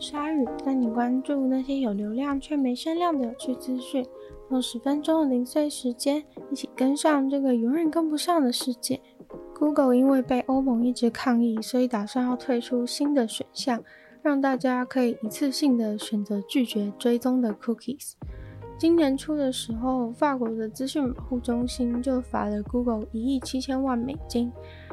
[0.00, 4.06] 鲨鱼，带你关注那些有流量却没声量的有趣资讯。
[4.50, 9.00] 用十分钟的零碎时间，一起跟上这个永远跟不上的世界。
[9.54, 13.82] Google 因为被欧盟一直抗议，所以打算要推出新的选项，
[14.22, 18.12] 让大家可以一次性的选择拒绝追踪的 cookies。
[18.78, 24.52] 今年初的时候，法国的资讯保护中心就罚了 Google 一亿七千万美金，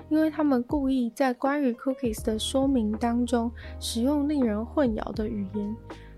[0.10, 5.76] 因为他们故意在关于 cookies 的说明当中使用令人混淆的语言。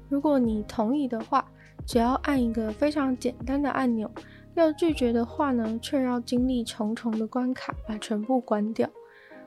[0.09, 1.45] 如果你同意的话，
[1.85, 4.09] 只要按一个非常简单的按钮，
[4.55, 8.89] 要拒绝的话呢，却要经历重重的关卡，把全部关掉。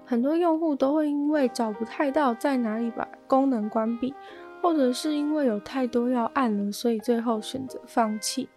[0.05, 4.15] 很多用户都会因为找不太到在哪里把功能关闭，
[4.63, 8.49] 或者是因为有太多要按了，所以最后选择放弃。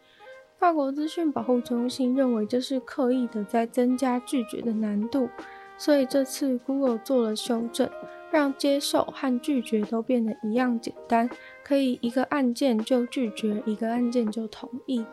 [0.58, 5.30] 法国资讯保护中心认为这是刻意的在增加拒绝的难度，
[5.78, 7.90] 所以这次 Google 做了修正。
[8.32, 11.30] 让接受和拒绝都变得一样简单，
[11.64, 15.06] 可以一个按键就拒绝，一个按键就同意。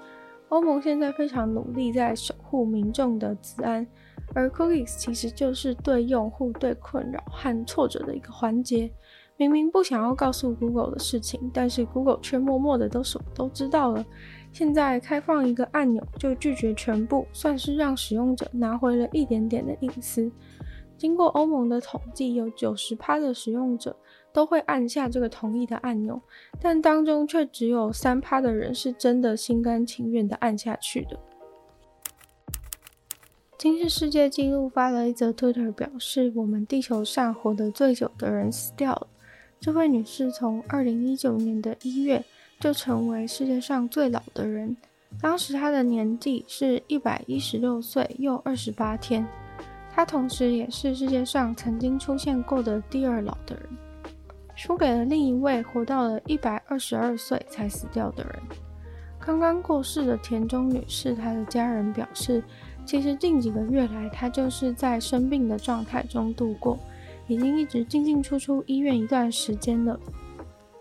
[0.48, 3.86] 欧盟现在非常努力在守护民众的资安，
[4.34, 8.90] 而 cookies 其实就是对用户对困扰和挫折的一个环节。
[9.36, 14.02] 明明不想要告诉 Google 的事情，但是 Google 却默默的都什么都知道了。
[14.52, 20.30] 现在开放一个按钮就拒绝全部，算是让使用者拿回了一点点的隐私。
[20.98, 23.96] 经过欧盟的统计，有九十趴的使用者
[24.34, 26.20] 都会按下这个同意的按钮，
[26.60, 31.18] 但当中却只有三趴的人是真的心甘情愿的按下去的。
[33.56, 39.06] 今日世界纪录发了一则推特，表示我们地球上活得最久的人死掉了。
[39.58, 42.24] 这位女士从二零一九年的一月
[42.60, 44.76] 就成为世界上最老的人，
[45.18, 49.26] 当时他的年纪是一百一十六岁又二十八天。
[49.92, 53.64] 他同时也是世界上曾经出现过的第二老的人，
[54.54, 58.34] 输给了另一位活到了一百二十二岁才死掉的人。
[59.18, 62.42] 刚刚过世的田中女士，她的家人表示，
[62.84, 66.78] 其实近几个月来，她就是在生病的状态中度过，
[67.26, 69.98] 已经一直进进出出医院一段时间了。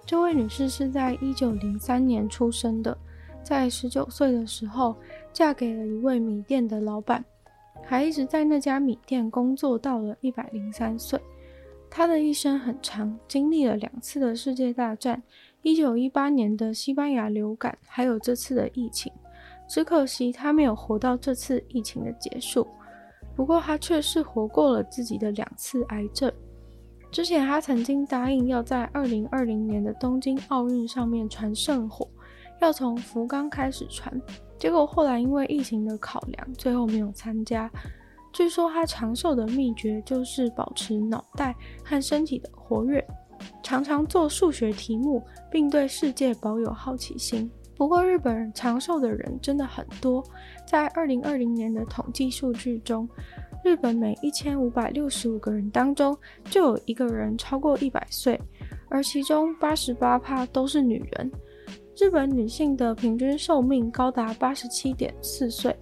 [0.10, 2.98] 这位女士是在一九零三年出生的，
[3.44, 4.96] 在十九岁的时候
[5.32, 7.24] 嫁给了一位米店的老板。
[7.86, 11.22] 还一直在那家米店工作到了一百零三岁。
[11.92, 15.22] 她的一生很长，经历了两次的世界大战，
[15.62, 19.14] 一九一八年的西班牙流感，还有这次的疫情。
[19.68, 22.68] 只可惜她没有活到这次疫情的结束。
[23.36, 26.34] 不过她却是活过了自己的两次癌症。
[27.12, 32.08] 之前他曾经答应要在二零二零年的东京奥运上面传圣火，
[32.62, 34.22] 要从福冈开始传。
[34.58, 37.70] 结果后来因为疫情的考量，最后没有参加。
[38.32, 43.04] 据说他长寿的秘诀就是保持脑袋和身体的活跃，
[43.64, 47.50] 常常做数学题目，并对世界保有好奇心。
[47.76, 50.24] 不过日本人长寿的人真的很多，
[50.68, 53.10] 在二零二零年的统计数据中，
[53.64, 58.40] 日本每一千五百六十五个人当中就有一个人超过一百岁，
[58.90, 61.32] 而其中八十八趴都是女人。
[61.98, 65.78] 日本女性的平均寿命高达八十七点四岁，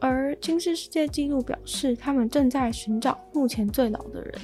[0.00, 4.34] 而金氏世界纪录表示，他们正在寻找目前最老的人。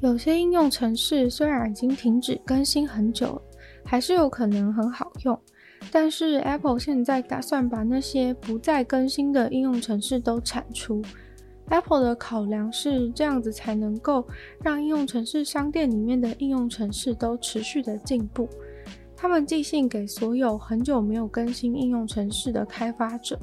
[0.00, 3.42] 有些应用程式虽然已经停止更新很久了，
[3.84, 5.36] 还是有可能很好用。
[5.90, 11.02] 但是 Apple 现在打算把那些不再更新的应用程式都铲除。
[11.70, 14.26] Apple 的考量是这样子才能够
[14.62, 18.48] 让应用程式商店里面的应用程式都持续的进步。
[19.14, 23.38] 他们寄信给所有很久没有更新应用程式的开发者，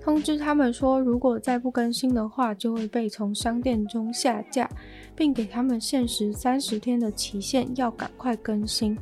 [0.00, 4.70] 通知他们说，如果再不更新的话，就会被从商店中下架，
[5.14, 8.96] 并给他们限时三十天的期限，要赶快更新。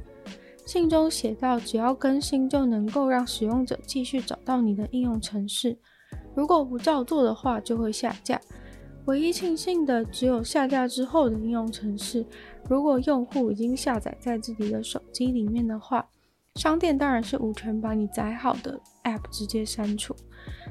[0.65, 5.79] 信中写道，只要更新就能够让使用者继续找到你的应用程式，
[6.35, 8.41] 如果不照做的话，就会下架。
[9.07, 12.25] 唯一庆幸的只有下架之后的应用程式，
[12.69, 16.07] 如果用户已经下载在自己的手机里面的话。
[16.55, 20.15] 商店当然是无权把你载好的 App 直接删除，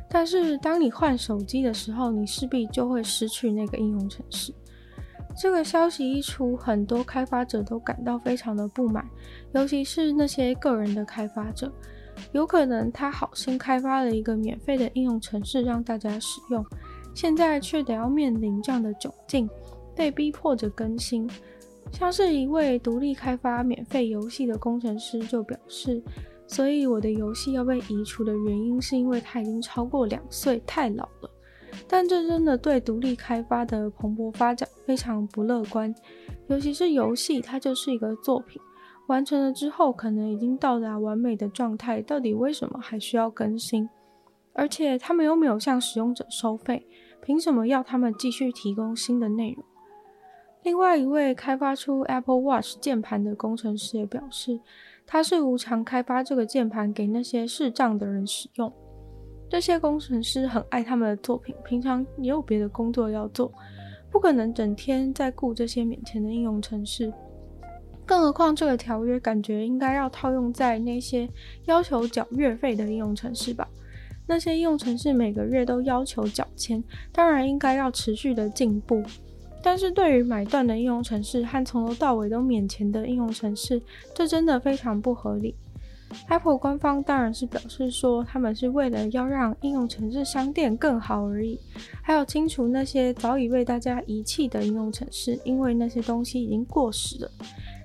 [0.09, 4.53] 但是当你换手机的时候，你势必就会失去那个应用程式。
[5.35, 9.05] 这个消息一出，很多开发者都感到非常的不满，
[9.53, 11.71] 尤其是那些个人的开发者，
[12.31, 16.63] 有可能他好心开发了一个免费的应用程式让大家使用，
[17.15, 19.49] 现在却得要面临这样的窘境，
[19.95, 21.29] 被逼迫着更新。
[21.91, 26.01] 像是一位独立开发免费游戏的工程师就表示，
[26.47, 31.29] 所以我的游戏要被移除的原因是因为它已经超过两岁，太老了。
[31.87, 35.93] 但这真的对独立开发的蓬勃发展非常不乐观。
[36.47, 38.61] 尤其是游戏，它就是一个作品，
[39.07, 43.89] 完成了之后可能已经到达完美的状态，到底为什么还需要更新？
[44.53, 46.85] 而且他们又没有向使用者收费，
[47.21, 49.65] 凭什么要他们继续提供新的内容？
[50.61, 54.59] 另外一位开发出 Apple Watch 键盘的工程师也表示，
[55.05, 58.71] 他是无偿开发这个键盘给那些视障的人使用。
[59.53, 63.53] 这些工程师很爱他们的作品，平常也有别的工作要做，
[64.09, 67.13] 不可能整天在顾这些免钱的应用程式。
[68.03, 71.29] 更何况这个条约感觉应该要套用在那些
[71.65, 73.69] 要求缴月费的应用程式吧？
[74.25, 79.03] 那些应用程式每个月都要求缴钱，当然应该要持续的进步。
[79.61, 83.79] 但是对于买断的应用程式和从头到尾都免钱的应用程式，
[84.15, 85.53] 这真的非常不合理。
[86.27, 91.59] Apple 官方当然是表示说，他们是为了要让应用程式商店更好而已，
[92.01, 97.31] 还有清除那些早已被大家遗弃的应用程式，因为那些东西已经过时了。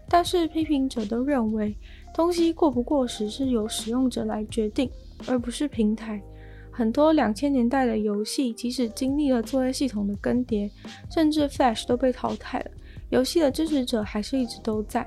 [0.09, 1.77] 但是批评者都认为，
[2.15, 4.91] 东西过不过时是由使用者来决定，
[5.27, 6.23] 而不是平台。
[6.71, 10.71] 很多两千年代的游戏，即使经历了作业系统的更迭，
[11.11, 12.71] 甚至 Flash 都被淘汰了，
[13.11, 15.07] 游戏的支持者还是一直都在。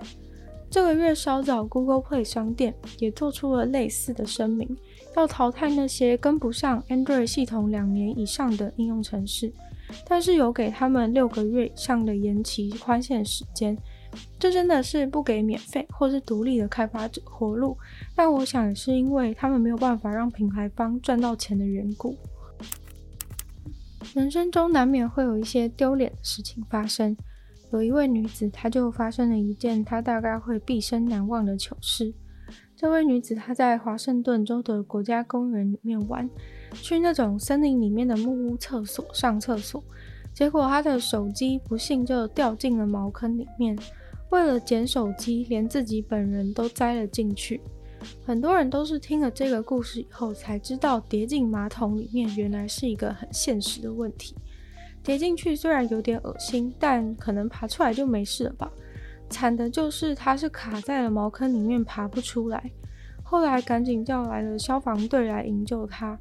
[0.72, 4.78] 这个月稍早，Google Play 商店也做出了类似的声明，
[5.18, 9.52] 要淘汰那些跟不上 Android 系统两年以上的应用程式，
[10.08, 13.78] 但是有给他们六个月以上的延期宽限时间。
[14.40, 17.78] 这真的是不给免费或是独立的开发者活路，
[18.16, 22.16] 但我想也是因为他们没有办法让品牌方赚到钱的缘故。
[24.14, 27.16] 人生中难免会有一些丢脸的事情发生。
[27.72, 32.14] 有一位女子，她就发生了一件她大概会毕生难忘的糗事。
[32.76, 36.30] 这位女子她在华盛顿州的国家公园里面玩，
[36.74, 39.82] 去那种森林里面的木屋厕所上厕所，
[40.34, 43.78] 结果她的手机不幸就掉进了茅坑里面。
[44.32, 47.62] 为了捡手机，连自己本人都栽了进去。
[48.26, 54.36] 很多人都是听了这个故事以后才知道，跌进马桶里面原来是一个很现实的问题。
[55.04, 58.72] 跌进去虽然有点恶心，但可能爬出来就没事了吧。
[59.30, 62.72] 惨的就是它是卡在了茅坑里面爬不出来，
[63.24, 66.20] 后来赶紧叫来了消防队来营救它。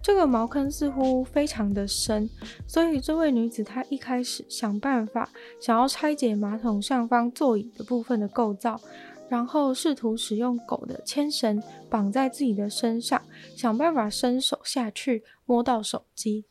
[0.00, 2.28] 这个茅坑似乎非常的深，
[2.66, 5.28] 所以这位女子她一开始想办法
[5.60, 8.80] 想要拆解马桶上方座椅的部分的构造，
[9.28, 13.20] 然后试图使用狗的牵绳绑在自己的身上，
[13.56, 16.44] 想办法伸手下去摸到手机。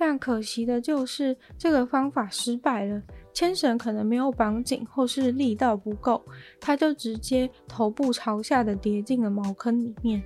[0.00, 3.02] 但可惜的就是这个方法失败了，
[3.34, 6.24] 牵绳可能没有绑紧，或是力道不够，
[6.58, 10.22] 他就直接头部朝下的跌进了茅坑里面。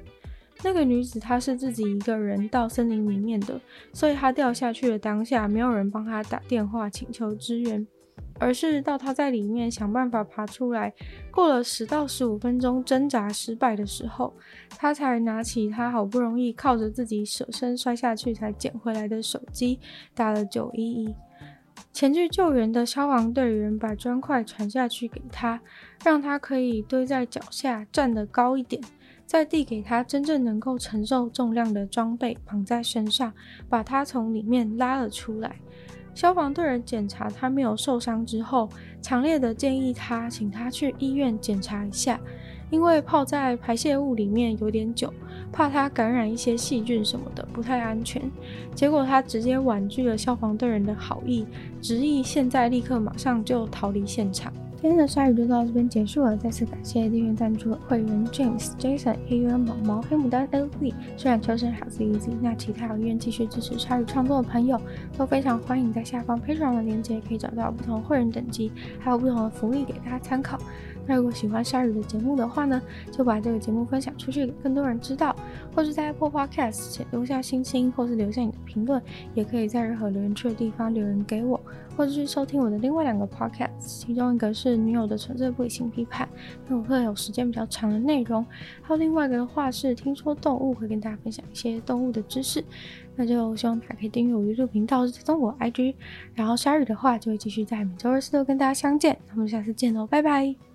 [0.62, 3.61] 那个女子她是自己一个人到森林里面的，
[3.93, 7.85] 所以她掉下去的当下，没有人帮她打电话请求支援。
[8.38, 10.92] 而是到他在里面想办法爬出来，
[11.31, 14.34] 过了十到十五分钟挣扎失败的时候，
[14.70, 19.78] 他才拿起他好不容易靠着自己舍身摔下去才捡回来的手机，
[20.14, 21.14] 打了九一一。
[21.92, 25.60] 前去救援的消防队员把砖块传下去给他，
[26.04, 28.82] 让他可以堆在脚下站得高一点，
[29.26, 33.32] 再递给他真正能够承受重量的装备绑在身上，
[33.69, 35.56] 把他从里面拉了出来。
[36.14, 38.69] 消防队员检查他没有受伤之后，
[39.03, 42.19] 强烈的建议他请他去医院检查一下，
[42.70, 45.12] 因为泡在排泄物里面有点久，
[45.53, 48.22] 怕他感染一些细菌什么的，不太安全。
[48.74, 51.44] 结果他直接婉拒了消防队员的好意，
[51.82, 54.53] 执意现在立刻马上就逃离现场。
[54.84, 62.32] 今天的鲨鱼就到这边结束了，再次感谢订阅赞助会员 James、Jason、黑渊、毛毛、黑牡丹、L V、虽然秋生、好 C、Easy。
[62.43, 64.79] 那其他有意继续支持鲨鱼创作的朋友，
[65.17, 70.58] 都非常欢迎在下方 Patreon 的链接可以找到不同的会员等级，还有不同的福利给大家参考。
[71.06, 75.34] 那如果喜欢鲨鱼的节目的话呢，就把这个节目分享出去，给更多人知道，
[75.74, 79.00] 或是在 Apple Podcast 前留下星星，或是留下你的评论，
[79.34, 81.60] 也可以在任何留言区的地方留言给我。
[81.96, 86.28] 或者是收听我的另外两个 podcast，其中一个是女友的纯粹不理性批判，
[86.66, 88.44] 那我会有时间比较长的内容；
[88.82, 92.64] 还有另外一个的话是听说动物，会跟大家分享一些动物的知识。
[93.14, 95.94] 那就希望大家可以订阅我 YouTube 频道，追踪我 IG，
[96.34, 99.16] 然后鲨鱼的话就会继续在每周二、四、都跟大家相见。
[99.31, 100.73] 那么下次见喽，拜拜。